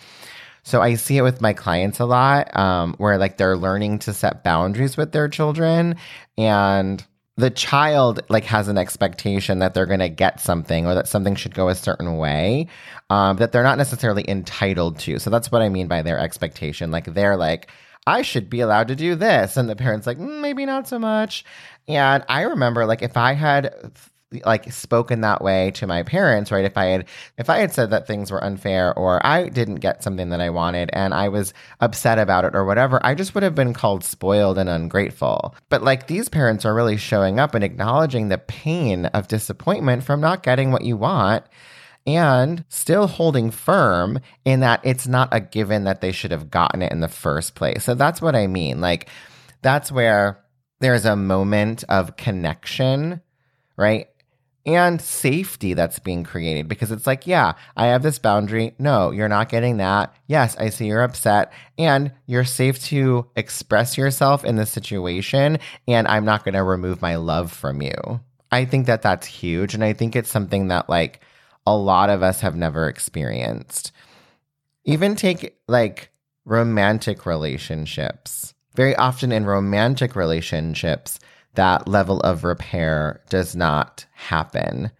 So 0.64 0.80
I 0.80 0.94
see 0.94 1.16
it 1.16 1.22
with 1.22 1.40
my 1.40 1.52
clients 1.52 2.00
a 2.00 2.04
lot, 2.04 2.56
um, 2.56 2.94
where 2.98 3.18
like 3.18 3.36
they're 3.36 3.56
learning 3.56 4.00
to 4.00 4.12
set 4.12 4.44
boundaries 4.44 4.96
with 4.96 5.12
their 5.12 5.28
children 5.28 5.96
and 6.36 7.04
the 7.36 7.50
child 7.50 8.20
like 8.28 8.44
has 8.44 8.68
an 8.68 8.76
expectation 8.76 9.58
that 9.60 9.74
they're 9.74 9.86
going 9.86 10.00
to 10.00 10.08
get 10.08 10.40
something 10.40 10.86
or 10.86 10.94
that 10.94 11.08
something 11.08 11.34
should 11.34 11.54
go 11.54 11.68
a 11.68 11.74
certain 11.74 12.16
way 12.16 12.66
um, 13.10 13.36
that 13.38 13.52
they're 13.52 13.62
not 13.62 13.78
necessarily 13.78 14.24
entitled 14.28 14.98
to 14.98 15.18
so 15.18 15.30
that's 15.30 15.50
what 15.50 15.62
i 15.62 15.68
mean 15.68 15.88
by 15.88 16.02
their 16.02 16.18
expectation 16.18 16.90
like 16.90 17.06
they're 17.14 17.36
like 17.36 17.70
I 18.06 18.22
should 18.22 18.50
be 18.50 18.60
allowed 18.60 18.88
to 18.88 18.96
do 18.96 19.14
this. 19.14 19.56
And 19.56 19.68
the 19.68 19.76
parents 19.76 20.06
like, 20.06 20.18
mm, 20.18 20.40
maybe 20.40 20.66
not 20.66 20.88
so 20.88 20.98
much. 20.98 21.44
And 21.88 22.24
I 22.28 22.42
remember 22.42 22.84
like 22.84 23.02
if 23.02 23.16
I 23.16 23.32
had 23.32 23.92
like 24.44 24.72
spoken 24.72 25.20
that 25.20 25.42
way 25.42 25.70
to 25.72 25.86
my 25.86 26.02
parents, 26.02 26.50
right? 26.50 26.64
If 26.64 26.76
I 26.76 26.86
had 26.86 27.06
if 27.38 27.50
I 27.50 27.58
had 27.58 27.72
said 27.72 27.90
that 27.90 28.06
things 28.06 28.30
were 28.30 28.42
unfair 28.42 28.96
or 28.96 29.24
I 29.24 29.48
didn't 29.48 29.76
get 29.76 30.02
something 30.02 30.30
that 30.30 30.40
I 30.40 30.50
wanted 30.50 30.90
and 30.92 31.14
I 31.14 31.28
was 31.28 31.54
upset 31.80 32.18
about 32.18 32.44
it 32.44 32.54
or 32.54 32.64
whatever, 32.64 33.04
I 33.04 33.14
just 33.14 33.34
would 33.34 33.42
have 33.42 33.54
been 33.54 33.74
called 33.74 34.04
spoiled 34.04 34.58
and 34.58 34.68
ungrateful. 34.68 35.54
But 35.68 35.82
like 35.82 36.06
these 36.06 36.28
parents 36.28 36.64
are 36.64 36.74
really 36.74 36.96
showing 36.96 37.38
up 37.38 37.54
and 37.54 37.64
acknowledging 37.64 38.28
the 38.28 38.38
pain 38.38 39.06
of 39.06 39.28
disappointment 39.28 40.04
from 40.04 40.20
not 40.20 40.42
getting 40.42 40.72
what 40.72 40.84
you 40.84 40.96
want 40.96 41.44
and 42.06 42.64
still 42.68 43.06
holding 43.06 43.50
firm 43.50 44.18
in 44.44 44.60
that 44.60 44.80
it's 44.82 45.06
not 45.06 45.28
a 45.32 45.40
given 45.40 45.84
that 45.84 46.00
they 46.00 46.12
should 46.12 46.32
have 46.32 46.50
gotten 46.50 46.82
it 46.82 46.92
in 46.92 47.00
the 47.00 47.08
first 47.08 47.54
place. 47.54 47.84
So 47.84 47.94
that's 47.94 48.20
what 48.20 48.34
I 48.34 48.46
mean. 48.46 48.80
Like, 48.80 49.08
that's 49.62 49.92
where 49.92 50.42
there's 50.80 51.04
a 51.04 51.16
moment 51.16 51.84
of 51.88 52.16
connection, 52.16 53.20
right? 53.76 54.08
And 54.64 55.00
safety 55.00 55.74
that's 55.74 55.98
being 55.98 56.22
created 56.22 56.68
because 56.68 56.92
it's 56.92 57.06
like, 57.06 57.26
yeah, 57.26 57.54
I 57.76 57.86
have 57.86 58.02
this 58.02 58.20
boundary. 58.20 58.74
No, 58.78 59.10
you're 59.10 59.28
not 59.28 59.48
getting 59.48 59.78
that. 59.78 60.14
Yes, 60.28 60.56
I 60.56 60.68
see 60.68 60.86
you're 60.86 61.02
upset 61.02 61.52
and 61.76 62.12
you're 62.26 62.44
safe 62.44 62.80
to 62.84 63.26
express 63.34 63.98
yourself 63.98 64.44
in 64.44 64.54
this 64.54 64.70
situation. 64.70 65.58
And 65.88 66.06
I'm 66.06 66.24
not 66.24 66.44
going 66.44 66.54
to 66.54 66.62
remove 66.62 67.02
my 67.02 67.16
love 67.16 67.50
from 67.50 67.82
you. 67.82 68.20
I 68.52 68.64
think 68.64 68.86
that 68.86 69.02
that's 69.02 69.26
huge. 69.26 69.74
And 69.74 69.82
I 69.82 69.94
think 69.94 70.14
it's 70.14 70.30
something 70.30 70.68
that, 70.68 70.88
like, 70.88 71.22
a 71.66 71.76
lot 71.76 72.10
of 72.10 72.22
us 72.22 72.40
have 72.40 72.56
never 72.56 72.88
experienced. 72.88 73.92
Even 74.84 75.14
take 75.16 75.56
like 75.68 76.10
romantic 76.44 77.24
relationships. 77.24 78.54
Very 78.74 78.96
often 78.96 79.32
in 79.32 79.44
romantic 79.44 80.16
relationships, 80.16 81.18
that 81.54 81.86
level 81.88 82.20
of 82.20 82.44
repair 82.44 83.20
does 83.28 83.54
not 83.54 84.06
happen, 84.12 84.90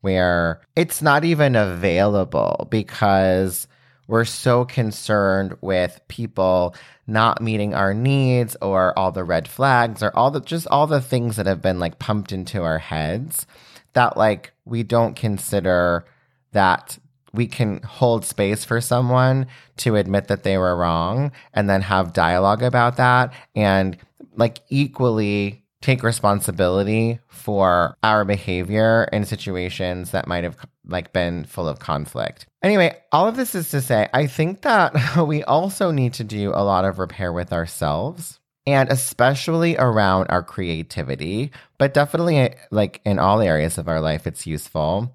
where 0.00 0.60
it's 0.74 1.00
not 1.00 1.24
even 1.24 1.56
available 1.56 2.66
because 2.70 3.66
we're 4.08 4.24
so 4.24 4.64
concerned 4.64 5.56
with 5.60 6.00
people 6.08 6.74
not 7.06 7.42
meeting 7.42 7.74
our 7.74 7.94
needs 7.94 8.56
or 8.62 8.96
all 8.98 9.10
the 9.10 9.24
red 9.24 9.48
flags 9.48 10.02
or 10.02 10.16
all 10.16 10.30
the 10.30 10.40
just 10.40 10.66
all 10.68 10.86
the 10.86 11.00
things 11.00 11.36
that 11.36 11.46
have 11.46 11.62
been 11.62 11.78
like 11.78 11.98
pumped 11.98 12.32
into 12.32 12.62
our 12.62 12.78
heads 12.78 13.46
that 13.94 14.16
like 14.16 14.52
we 14.64 14.82
don't 14.82 15.16
consider 15.16 16.04
that 16.52 16.98
we 17.32 17.46
can 17.46 17.82
hold 17.82 18.24
space 18.24 18.64
for 18.64 18.80
someone 18.80 19.46
to 19.76 19.96
admit 19.96 20.28
that 20.28 20.42
they 20.42 20.56
were 20.56 20.76
wrong 20.76 21.30
and 21.52 21.68
then 21.68 21.82
have 21.82 22.12
dialogue 22.12 22.62
about 22.62 22.96
that 22.96 23.32
and 23.54 23.96
like 24.36 24.58
equally 24.68 25.62
take 25.82 26.02
responsibility 26.02 27.20
for 27.28 27.96
our 28.02 28.24
behavior 28.24 29.08
in 29.12 29.24
situations 29.24 30.10
that 30.10 30.26
might 30.26 30.44
have 30.44 30.56
like 30.86 31.12
been 31.12 31.44
full 31.44 31.68
of 31.68 31.78
conflict. 31.78 32.46
Anyway, 32.62 32.96
all 33.12 33.28
of 33.28 33.36
this 33.36 33.54
is 33.54 33.70
to 33.70 33.80
say 33.80 34.08
I 34.12 34.26
think 34.26 34.62
that 34.62 35.16
we 35.26 35.44
also 35.44 35.90
need 35.90 36.14
to 36.14 36.24
do 36.24 36.50
a 36.50 36.64
lot 36.64 36.84
of 36.84 36.98
repair 36.98 37.32
with 37.32 37.52
ourselves 37.52 38.40
and 38.66 38.90
especially 38.90 39.76
around 39.76 40.26
our 40.28 40.42
creativity, 40.42 41.52
but 41.78 41.94
definitely 41.94 42.38
eh, 42.38 42.54
like 42.70 43.00
in 43.04 43.18
all 43.18 43.40
areas 43.40 43.78
of 43.78 43.88
our 43.88 44.00
life, 44.00 44.26
it's 44.26 44.46
useful. 44.46 45.14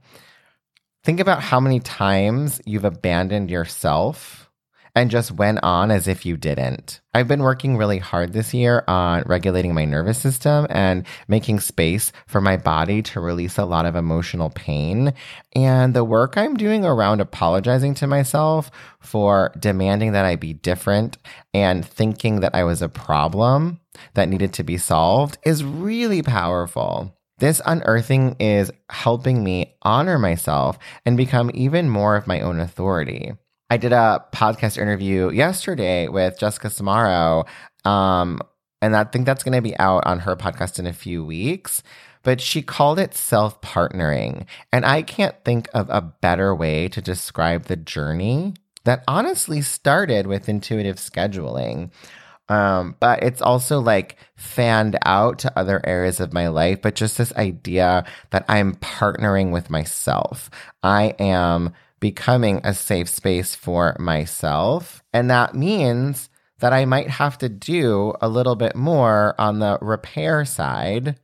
Think 1.04 1.20
about 1.20 1.42
how 1.42 1.60
many 1.60 1.80
times 1.80 2.62
you've 2.66 2.86
abandoned 2.86 3.50
yourself 3.50 4.41
and 4.96 5.12
just 5.12 5.32
went 5.32 5.60
on 5.64 5.92
as 5.92 6.08
if 6.08 6.26
you 6.26 6.38
didn't. 6.38 7.02
I've 7.14 7.28
been 7.28 7.44
working 7.44 7.78
really 7.78 8.00
hard 8.00 8.34
this 8.34 8.54
year 8.54 8.84
on 8.88 9.24
regulating 9.26 9.74
my 9.74 9.86
nervous 9.86 10.18
system 10.18 10.68
and 10.70 11.06
making 11.28 11.60
space 11.60 12.12
for 12.28 12.42
my 12.42 12.58
body 12.58 13.02
to 13.04 13.20
release 13.20 13.58
a 13.58 13.66
lot 13.66 13.86
of 13.86 13.96
emotional 13.96 14.50
pain. 14.50 15.14
And 15.56 15.94
the 15.94 16.04
work 16.04 16.38
I'm 16.38 16.56
doing 16.56 16.86
around 16.86 17.22
apologizing 17.22 17.94
to 17.96 18.08
myself 18.08 18.72
for 19.00 19.54
demanding 19.60 20.14
that 20.14 20.26
I 20.26 20.36
be 20.36 20.54
different 20.54 21.18
and 21.54 21.86
thinking 21.86 22.40
that 22.42 22.56
I 22.56 22.64
was 22.64 22.82
a 22.82 22.90
problem 22.90 23.80
that 24.14 24.30
needed 24.30 24.54
to 24.54 24.64
be 24.64 24.78
solved 24.78 25.38
is 25.44 25.64
really 25.64 26.22
powerful. 26.22 27.16
This 27.40 27.60
unearthing 27.66 28.36
is 28.40 28.72
helping 28.90 29.44
me 29.44 29.76
honor 29.82 30.20
myself 30.20 30.78
and 31.08 31.18
become 31.18 31.50
even 31.56 31.90
more 31.90 32.16
of 32.16 32.28
my 32.28 32.40
own 32.40 32.60
authority. 32.60 33.34
I 33.72 33.78
did 33.78 33.94
a 33.94 34.26
podcast 34.34 34.78
interview 34.78 35.32
yesterday 35.32 36.10
with 36.10 36.38
Jessica 36.38 36.68
Samaro. 36.68 37.48
Um, 37.86 38.42
and 38.82 38.98
I 38.98 39.06
think 39.06 39.26
that's 39.26 39.44
going 39.46 39.56
to 39.56 39.62
be 39.62 39.80
out 39.80 40.06
on 40.06 40.20
her 40.20 40.36
podcast 40.36 40.78
in 40.78 40.88
a 40.88 40.92
few 40.92 41.24
weeks. 41.24 41.82
But 42.22 42.42
she 42.42 42.64
called 42.64 43.00
it 43.00 43.16
self 43.16 43.62
partnering. 43.62 44.46
And 44.74 44.86
I 44.86 45.04
can't 45.04 45.42
think 45.46 45.70
of 45.74 45.90
a 45.90 46.02
better 46.02 46.54
way 46.54 46.90
to 46.90 47.02
describe 47.02 47.64
the 47.64 47.78
journey 47.78 48.56
that 48.84 49.06
honestly 49.08 49.62
started 49.62 50.28
with 50.28 50.50
intuitive 50.50 50.98
scheduling. 50.98 51.92
Um, 52.50 52.98
but 53.00 53.24
it's 53.24 53.42
also 53.42 53.80
like 53.80 54.18
fanned 54.36 54.98
out 55.06 55.40
to 55.40 55.58
other 55.58 55.80
areas 55.86 56.20
of 56.20 56.34
my 56.34 56.50
life. 56.50 56.82
But 56.82 56.96
just 56.96 57.18
this 57.18 57.34
idea 57.38 58.04
that 58.32 58.44
I'm 58.50 58.76
partnering 58.76 59.52
with 59.52 59.70
myself. 59.70 60.50
I 60.84 61.16
am 61.20 61.74
becoming 62.02 62.60
a 62.66 62.74
safe 62.74 63.08
space 63.08 63.56
for 63.56 63.96
myself. 63.98 65.02
And 65.14 65.32
that 65.32 65.56
means 65.56 66.30
that 66.60 66.74
I 66.74 66.84
might 66.84 67.10
have 67.10 67.38
to 67.38 67.48
do 67.48 68.14
a 68.20 68.28
little 68.28 68.58
bit 68.58 68.76
more 68.76 69.34
on 69.40 69.60
the 69.60 69.78
repair 69.82 70.44
side 70.44 71.18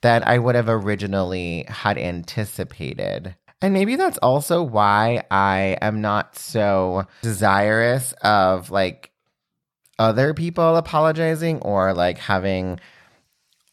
than 0.00 0.22
I 0.24 0.38
would 0.38 0.54
have 0.54 0.68
originally 0.68 1.66
had 1.68 1.98
anticipated. 1.98 3.36
And 3.60 3.74
maybe 3.74 3.96
that's 3.96 4.18
also 4.18 4.62
why 4.62 5.24
I 5.30 5.76
am 5.80 6.00
not 6.00 6.36
so 6.36 7.06
desirous 7.22 8.12
of 8.22 8.70
like 8.70 9.12
other 9.98 10.34
people 10.34 10.76
apologizing 10.76 11.60
or 11.60 11.92
like 11.94 12.18
having 12.18 12.80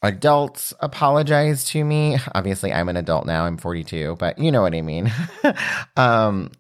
adults 0.02 0.74
apologize 0.80 1.66
to 1.66 1.84
me. 1.84 2.18
Obviously, 2.34 2.74
I'm 2.74 2.90
an 2.90 2.98
adult 2.98 3.26
now. 3.26 3.46
I'm 3.46 3.58
42, 3.58 4.16
but 4.18 4.40
you 4.40 4.52
know 4.52 4.62
what 4.62 4.76
I 4.76 4.82
mean. 4.82 5.12
um, 5.98 6.52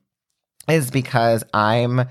is 0.67 0.91
because 0.91 1.43
I'm 1.53 2.07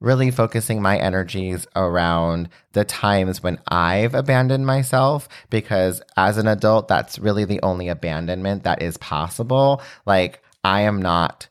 really 0.00 0.30
focusing 0.30 0.82
my 0.82 0.98
energies 0.98 1.66
around 1.74 2.48
the 2.72 2.84
times 2.84 3.42
when 3.42 3.58
I've 3.68 4.14
abandoned 4.14 4.66
myself 4.66 5.28
because 5.48 6.02
as 6.16 6.36
an 6.36 6.46
adult, 6.46 6.88
that's 6.88 7.18
really 7.18 7.44
the 7.44 7.62
only 7.62 7.88
abandonment 7.88 8.64
that 8.64 8.82
is 8.82 8.98
possible. 8.98 9.80
Like, 10.04 10.42
I 10.62 10.82
am 10.82 11.00
not 11.00 11.48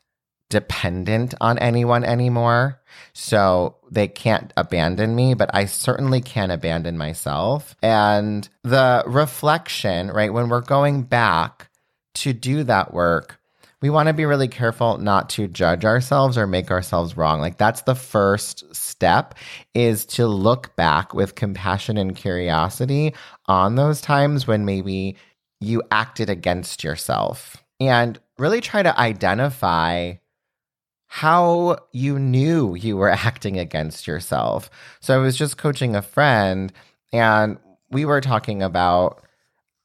dependent 0.50 1.34
on 1.40 1.58
anyone 1.58 2.04
anymore. 2.04 2.80
So 3.12 3.76
they 3.90 4.08
can't 4.08 4.52
abandon 4.56 5.14
me, 5.14 5.34
but 5.34 5.50
I 5.54 5.66
certainly 5.66 6.20
can 6.20 6.50
abandon 6.50 6.98
myself. 6.98 7.76
And 7.82 8.48
the 8.62 9.04
reflection, 9.06 10.10
right, 10.10 10.32
when 10.32 10.48
we're 10.48 10.60
going 10.60 11.02
back 11.02 11.68
to 12.14 12.32
do 12.32 12.64
that 12.64 12.92
work, 12.92 13.40
we 13.84 13.90
want 13.90 14.06
to 14.06 14.14
be 14.14 14.24
really 14.24 14.48
careful 14.48 14.96
not 14.96 15.28
to 15.30 15.46
judge 15.46 15.84
ourselves 15.84 16.38
or 16.38 16.46
make 16.46 16.70
ourselves 16.70 17.18
wrong. 17.18 17.40
Like 17.40 17.58
that's 17.58 17.82
the 17.82 17.94
first 17.94 18.74
step 18.74 19.34
is 19.74 20.06
to 20.06 20.26
look 20.26 20.74
back 20.74 21.12
with 21.12 21.34
compassion 21.34 21.98
and 21.98 22.16
curiosity 22.16 23.12
on 23.44 23.74
those 23.74 24.00
times 24.00 24.46
when 24.46 24.64
maybe 24.64 25.16
you 25.60 25.82
acted 25.90 26.30
against 26.30 26.82
yourself 26.82 27.62
and 27.78 28.18
really 28.38 28.62
try 28.62 28.82
to 28.82 28.98
identify 28.98 30.14
how 31.14 31.76
you 31.92 32.18
knew 32.18 32.74
you 32.74 32.96
were 32.96 33.08
acting 33.28 33.56
against 33.56 34.04
yourself. 34.04 34.68
So 34.98 35.14
I 35.14 35.18
was 35.18 35.36
just 35.36 35.56
coaching 35.56 35.94
a 35.94 36.02
friend 36.02 36.72
and 37.12 37.56
we 37.88 38.04
were 38.04 38.20
talking 38.20 38.64
about 38.64 39.22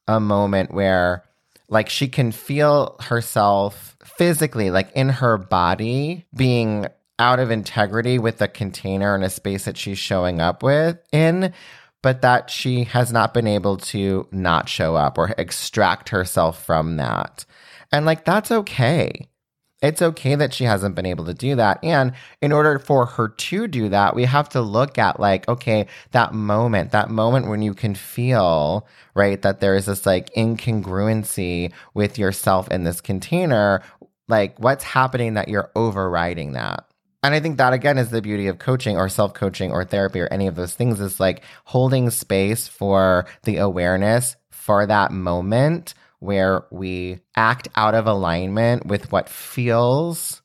a 0.07 0.19
moment 0.19 0.73
where 0.73 1.23
like 1.67 1.87
she 1.87 2.07
can 2.07 2.31
feel 2.31 2.95
herself 2.99 3.95
physically 4.03 4.71
like 4.71 4.91
in 4.93 5.09
her 5.09 5.37
body 5.37 6.25
being 6.35 6.87
out 7.19 7.39
of 7.39 7.51
integrity 7.51 8.17
with 8.17 8.39
the 8.39 8.47
container 8.47 9.13
and 9.13 9.23
a 9.23 9.29
space 9.29 9.65
that 9.65 9.77
she's 9.77 9.99
showing 9.99 10.41
up 10.41 10.63
with 10.63 10.97
in 11.11 11.53
but 12.01 12.23
that 12.23 12.49
she 12.49 12.85
has 12.85 13.13
not 13.13 13.35
been 13.35 13.45
able 13.45 13.77
to 13.77 14.27
not 14.31 14.67
show 14.67 14.95
up 14.95 15.15
or 15.19 15.35
extract 15.37 16.09
herself 16.09 16.65
from 16.65 16.97
that 16.97 17.45
and 17.91 18.03
like 18.07 18.25
that's 18.25 18.49
okay 18.49 19.27
it's 19.81 20.01
okay 20.01 20.35
that 20.35 20.53
she 20.53 20.65
hasn't 20.65 20.95
been 20.95 21.05
able 21.05 21.25
to 21.25 21.33
do 21.33 21.55
that. 21.55 21.83
And 21.83 22.13
in 22.41 22.51
order 22.51 22.79
for 22.79 23.05
her 23.05 23.29
to 23.29 23.67
do 23.67 23.89
that, 23.89 24.15
we 24.15 24.25
have 24.25 24.49
to 24.49 24.61
look 24.61 24.97
at 24.97 25.19
like, 25.19 25.47
okay, 25.47 25.87
that 26.11 26.33
moment, 26.33 26.91
that 26.91 27.09
moment 27.09 27.47
when 27.47 27.61
you 27.61 27.73
can 27.73 27.95
feel, 27.95 28.87
right, 29.15 29.41
that 29.41 29.61
there 29.61 29.75
is 29.75 29.85
this 29.85 30.05
like 30.05 30.33
incongruency 30.33 31.71
with 31.93 32.17
yourself 32.17 32.69
in 32.69 32.83
this 32.83 32.99
container. 32.99 33.81
Like, 34.27 34.59
what's 34.59 34.83
happening 34.83 35.35
that 35.35 35.47
you're 35.47 35.71
overriding 35.75 36.53
that? 36.53 36.85
And 37.23 37.33
I 37.33 37.39
think 37.39 37.57
that 37.57 37.73
again 37.73 37.97
is 37.97 38.11
the 38.11 38.21
beauty 38.21 38.47
of 38.47 38.59
coaching 38.59 38.97
or 38.97 39.09
self 39.09 39.33
coaching 39.33 39.71
or 39.71 39.83
therapy 39.83 40.21
or 40.21 40.27
any 40.31 40.47
of 40.47 40.55
those 40.55 40.73
things 40.73 40.99
is 41.01 41.19
like 41.19 41.43
holding 41.65 42.09
space 42.09 42.67
for 42.67 43.25
the 43.43 43.57
awareness 43.57 44.35
for 44.49 44.85
that 44.85 45.11
moment 45.11 45.93
where 46.19 46.65
we 46.71 47.19
act 47.35 47.67
out 47.75 47.95
of 47.95 48.07
alignment 48.07 48.85
with 48.85 49.11
what 49.11 49.29
feels 49.29 50.41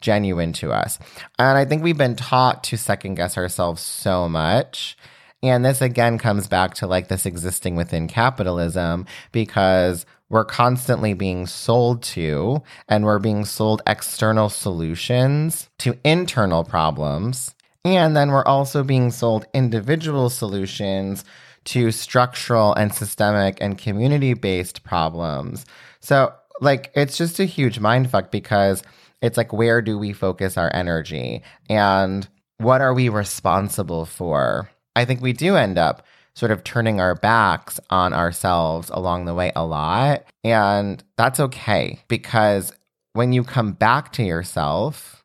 genuine 0.00 0.52
to 0.52 0.70
us. 0.72 0.98
And 1.38 1.56
I 1.56 1.64
think 1.64 1.82
we've 1.82 1.96
been 1.96 2.16
taught 2.16 2.62
to 2.64 2.76
second 2.76 3.14
guess 3.14 3.36
ourselves 3.36 3.82
so 3.82 4.28
much. 4.28 4.96
And 5.42 5.64
this 5.64 5.80
again 5.80 6.18
comes 6.18 6.46
back 6.48 6.74
to 6.76 6.86
like 6.86 7.08
this 7.08 7.26
existing 7.26 7.76
within 7.76 8.08
capitalism 8.08 9.06
because 9.32 10.06
we're 10.30 10.44
constantly 10.44 11.14
being 11.14 11.46
sold 11.46 12.02
to 12.02 12.62
and 12.88 13.04
we're 13.04 13.18
being 13.18 13.44
sold 13.44 13.82
external 13.86 14.48
solutions 14.48 15.68
to 15.78 15.98
internal 16.04 16.64
problems. 16.64 17.54
And 17.84 18.16
then 18.16 18.30
we're 18.30 18.44
also 18.44 18.82
being 18.82 19.10
sold 19.10 19.46
individual 19.52 20.30
solutions 20.30 21.24
to 21.64 21.90
structural 21.90 22.74
and 22.74 22.94
systemic 22.94 23.58
and 23.60 23.78
community 23.78 24.34
based 24.34 24.84
problems. 24.84 25.64
So, 26.00 26.32
like, 26.60 26.90
it's 26.94 27.16
just 27.16 27.40
a 27.40 27.44
huge 27.44 27.80
mindfuck 27.80 28.30
because 28.30 28.82
it's 29.22 29.36
like, 29.36 29.52
where 29.52 29.82
do 29.82 29.98
we 29.98 30.12
focus 30.12 30.56
our 30.56 30.70
energy? 30.74 31.42
And 31.68 32.28
what 32.58 32.80
are 32.80 32.94
we 32.94 33.08
responsible 33.08 34.04
for? 34.04 34.70
I 34.94 35.04
think 35.04 35.20
we 35.20 35.32
do 35.32 35.56
end 35.56 35.78
up 35.78 36.06
sort 36.36 36.52
of 36.52 36.64
turning 36.64 37.00
our 37.00 37.14
backs 37.14 37.80
on 37.90 38.12
ourselves 38.12 38.90
along 38.92 39.24
the 39.24 39.34
way 39.34 39.52
a 39.56 39.64
lot. 39.64 40.24
And 40.42 41.02
that's 41.16 41.40
okay 41.40 42.00
because 42.08 42.72
when 43.12 43.32
you 43.32 43.44
come 43.44 43.72
back 43.72 44.12
to 44.14 44.22
yourself, 44.22 45.24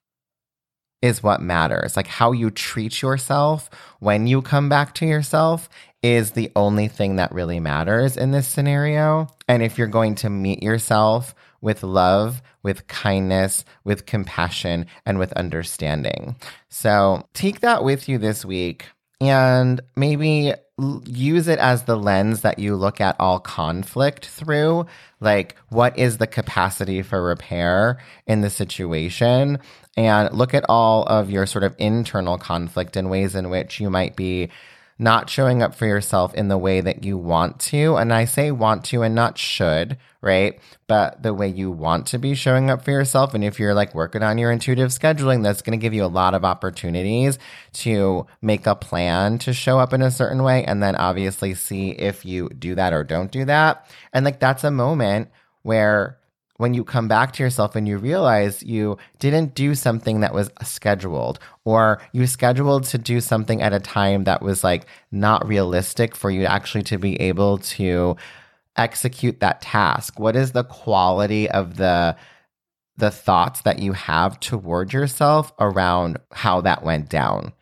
is 1.01 1.23
what 1.23 1.41
matters. 1.41 1.95
Like 1.95 2.07
how 2.07 2.31
you 2.31 2.51
treat 2.51 3.01
yourself 3.01 3.69
when 3.99 4.27
you 4.27 4.41
come 4.41 4.69
back 4.69 4.93
to 4.95 5.05
yourself 5.05 5.69
is 6.01 6.31
the 6.31 6.51
only 6.55 6.87
thing 6.87 7.17
that 7.17 7.33
really 7.33 7.59
matters 7.59 8.15
in 8.15 8.31
this 8.31 8.47
scenario. 8.47 9.27
And 9.47 9.61
if 9.61 9.77
you're 9.77 9.87
going 9.87 10.15
to 10.15 10.29
meet 10.29 10.63
yourself 10.63 11.35
with 11.61 11.83
love, 11.83 12.41
with 12.63 12.87
kindness, 12.87 13.65
with 13.83 14.05
compassion, 14.05 14.85
and 15.05 15.19
with 15.19 15.33
understanding. 15.33 16.35
So 16.69 17.27
take 17.33 17.59
that 17.61 17.83
with 17.83 18.07
you 18.07 18.17
this 18.17 18.45
week 18.45 18.85
and 19.19 19.81
maybe 19.97 20.53
use 21.05 21.49
it 21.49 21.59
as 21.59 21.83
the 21.83 21.97
lens 21.97 22.41
that 22.41 22.59
you 22.59 22.75
look 22.77 23.01
at 23.01 23.17
all 23.19 23.39
conflict 23.39 24.27
through. 24.27 24.85
Like, 25.19 25.57
what 25.67 25.97
is 25.97 26.17
the 26.17 26.27
capacity 26.27 27.01
for 27.01 27.21
repair 27.21 27.97
in 28.25 28.39
the 28.39 28.49
situation? 28.49 29.59
And 29.97 30.33
look 30.33 30.53
at 30.53 30.65
all 30.69 31.03
of 31.03 31.29
your 31.29 31.45
sort 31.45 31.65
of 31.65 31.75
internal 31.77 32.37
conflict 32.37 32.95
and 32.95 33.09
ways 33.09 33.35
in 33.35 33.49
which 33.49 33.81
you 33.81 33.89
might 33.89 34.15
be 34.15 34.49
not 35.01 35.29
showing 35.29 35.63
up 35.63 35.73
for 35.73 35.85
yourself 35.85 36.33
in 36.33 36.49
the 36.49 36.57
way 36.57 36.81
that 36.81 37.05
you 37.05 37.17
want 37.17 37.57
to. 37.57 37.95
And 37.95 38.13
I 38.13 38.25
say 38.25 38.51
want 38.51 38.83
to 38.85 39.01
and 39.01 39.15
not 39.15 39.37
should, 39.37 39.97
right? 40.21 40.59
But 40.87 41.23
the 41.23 41.33
way 41.33 41.47
you 41.47 41.71
want 41.71 42.05
to 42.07 42.19
be 42.19 42.35
showing 42.35 42.69
up 42.69 42.83
for 42.83 42.91
yourself. 42.91 43.33
And 43.33 43.41
if 43.41 43.59
you're 43.59 43.73
like 43.73 43.95
working 43.95 44.21
on 44.23 44.37
your 44.37 44.51
intuitive 44.51 44.89
scheduling, 44.89 45.41
that's 45.41 45.61
going 45.61 45.79
to 45.79 45.81
give 45.81 45.93
you 45.93 46.03
a 46.03 46.07
lot 46.07 46.33
of 46.33 46.43
opportunities 46.43 47.39
to 47.73 48.27
make 48.41 48.67
a 48.67 48.75
plan 48.75 49.37
to 49.39 49.53
show 49.53 49.79
up 49.79 49.93
in 49.93 50.01
a 50.01 50.11
certain 50.11 50.43
way. 50.43 50.65
And 50.65 50.83
then 50.83 50.97
obviously 50.97 51.53
see 51.53 51.91
if 51.91 52.25
you 52.25 52.49
do 52.49 52.75
that 52.75 52.91
or 52.91 53.05
don't 53.05 53.31
do 53.31 53.45
that. 53.45 53.89
And 54.11 54.25
like 54.25 54.41
that's 54.41 54.65
a 54.65 54.71
moment 54.71 55.29
where 55.61 56.18
when 56.59 56.73
you 56.73 56.83
come 56.83 57.07
back 57.07 57.31
to 57.31 57.41
yourself 57.41 57.73
and 57.77 57.87
you 57.87 57.97
realize 57.97 58.61
you 58.61 58.97
didn't 59.17 59.55
do 59.55 59.73
something 59.73 60.19
that 60.19 60.33
was 60.33 60.51
scheduled 60.61 61.39
or 61.63 62.01
you 62.11 62.27
scheduled 62.27 62.83
to 62.83 62.97
do 62.97 63.21
something 63.21 63.61
at 63.61 63.71
a 63.71 63.79
time 63.79 64.25
that 64.25 64.41
was 64.41 64.61
like 64.61 64.85
not 65.09 65.47
realistic 65.47 66.13
for 66.13 66.29
you 66.29 66.43
actually 66.43 66.83
to 66.83 66.97
be 66.97 67.15
able 67.21 67.59
to 67.59 68.17
execute 68.75 69.39
that 69.39 69.61
task. 69.61 70.19
What 70.19 70.35
is 70.35 70.51
the 70.51 70.65
quality 70.65 71.49
of 71.49 71.77
the 71.77 72.17
the 72.97 73.09
thoughts 73.09 73.61
that 73.61 73.79
you 73.79 73.93
have 73.93 74.37
toward 74.41 74.91
yourself 74.91 75.53
around 75.61 76.17
how 76.33 76.59
that 76.59 76.83
went 76.83 77.07
down? 77.07 77.53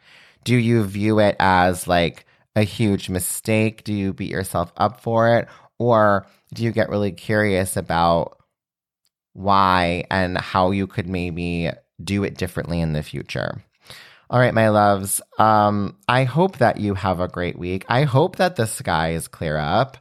Do 0.43 0.55
you 0.55 0.83
view 0.83 1.19
it 1.19 1.35
as 1.39 1.87
like 1.87 2.25
a 2.55 2.63
huge 2.63 3.09
mistake? 3.09 3.83
Do 3.83 3.93
you 3.93 4.11
beat 4.11 4.31
yourself 4.31 4.73
up 4.75 5.01
for 5.01 5.37
it? 5.37 5.47
Or 5.77 6.25
do 6.51 6.63
you 6.63 6.71
get 6.71 6.89
really 6.89 7.11
curious 7.11 7.77
about 7.77 8.36
why 9.37 10.03
and 10.09 10.37
how 10.37 10.71
you 10.71 10.87
could 10.87 11.07
maybe 11.07 11.69
do 12.03 12.23
it 12.23 12.37
differently 12.37 12.81
in 12.81 12.93
the 12.93 13.03
future. 13.03 13.63
All 14.29 14.39
right, 14.39 14.53
my 14.53 14.69
loves. 14.69 15.21
Um, 15.37 15.95
I 16.07 16.25
hope 16.25 16.57
that 16.57 16.79
you 16.79 16.95
have 16.95 17.19
a 17.19 17.29
great 17.29 17.57
week. 17.57 17.85
I 17.87 18.03
hope 18.03 18.37
that 18.37 18.55
the 18.55 18.67
skies 18.67 19.27
clear 19.27 19.57
up. 19.57 19.97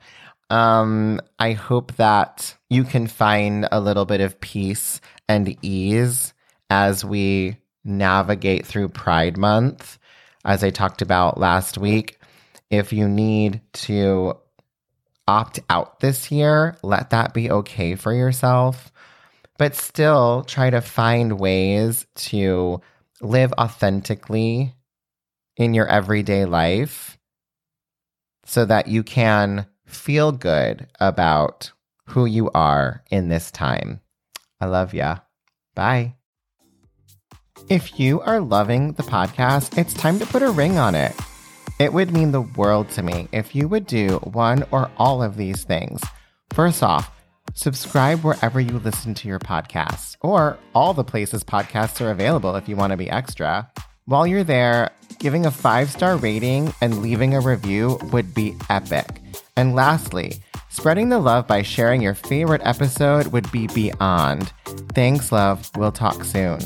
Um, 0.51 1.21
I 1.39 1.53
hope 1.53 1.95
that 1.97 2.57
you 2.71 2.85
can 2.85 3.07
find 3.07 3.69
a 3.71 3.81
little 3.81 4.05
bit 4.05 4.21
of 4.21 4.41
peace 4.41 5.01
and 5.29 5.57
ease 5.63 6.33
as 6.71 7.05
we 7.05 7.59
navigate 7.85 8.67
through 8.67 8.89
Pride 8.89 9.37
Month. 9.37 9.99
As 10.45 10.65
I 10.65 10.71
talked 10.71 11.03
about 11.03 11.39
last 11.39 11.79
week, 11.79 12.19
if 12.71 12.93
you 12.93 13.09
need 13.09 13.61
to 13.75 14.39
opt 15.29 15.61
out 15.69 16.01
this 16.01 16.31
year, 16.33 16.77
let 16.83 17.11
that 17.11 17.35
be 17.35 17.51
okay 17.51 17.97
for 17.97 18.13
yourself 18.13 18.93
but 19.59 19.75
still 19.75 20.45
try 20.45 20.71
to 20.71 20.81
find 20.81 21.39
ways 21.39 22.07
to 22.15 22.81
live 23.21 23.53
authentically 23.55 24.75
in 25.57 25.75
your 25.75 25.87
everyday 25.87 26.45
life 26.45 27.19
so 28.45 28.65
that 28.65 28.89
you 28.89 29.03
can 29.03 29.67
feel 29.87 30.33
good 30.33 30.87
about 31.01 31.73
who 32.09 32.27
you 32.27 32.51
are 32.51 33.03
in 33.11 33.29
this 33.29 33.51
time. 33.51 34.01
I 34.61 34.67
love 34.67 34.95
ya. 34.95 35.19
Bye. 35.75 36.15
If 37.69 37.99
you 37.99 38.21
are 38.21 38.41
loving 38.41 38.93
the 38.93 39.03
podcast, 39.03 39.77
it's 39.77 39.95
time 39.95 40.19
to 40.19 40.27
put 40.27 40.43
a 40.43 40.51
ring 40.51 40.79
on 40.79 40.95
it. 40.95 41.15
It 41.79 41.93
would 41.93 42.13
mean 42.13 42.33
the 42.33 42.43
world 42.43 42.89
to 42.91 43.03
me 43.03 43.29
if 43.33 43.55
you 43.55 43.69
would 43.69 43.87
do 43.87 44.19
one 44.19 44.65
or 44.71 44.91
all 44.97 45.23
of 45.23 45.37
these 45.37 45.65
things. 45.65 46.01
First 46.51 46.83
off, 46.83 47.11
Subscribe 47.57 48.23
wherever 48.23 48.61
you 48.61 48.79
listen 48.81 49.15
to 49.15 49.29
your 49.29 49.39
podcasts, 49.39 50.15
or 50.21 50.59
all 50.75 50.93
the 50.93 51.03
places 51.03 51.43
podcasts 51.43 52.05
are 52.05 52.11
available 52.11 52.55
if 52.55 52.69
you 52.69 52.77
want 52.77 52.91
to 52.91 52.99
be 52.99 53.09
extra. 53.09 53.67
While 54.05 54.27
you're 54.27 54.45
there, 54.45 54.91
giving 55.21 55.47
a 55.47 55.51
five 55.51 55.91
star 55.91 56.19
rating 56.19 56.75
and 56.83 57.01
leaving 57.01 57.35
a 57.35 57.41
review 57.41 57.99
would 58.13 58.35
be 58.35 58.55
epic. 58.69 59.23
And 59.57 59.75
lastly, 59.75 60.35
spreading 60.69 61.09
the 61.09 61.19
love 61.19 61.47
by 61.47 61.63
sharing 61.63 62.03
your 62.03 62.13
favorite 62.13 62.61
episode 62.63 63.29
would 63.29 63.51
be 63.51 63.69
beyond. 63.69 64.53
Thanks, 64.93 65.33
love. 65.33 65.71
We'll 65.77 65.93
talk 65.93 66.25
soon. 66.25 66.59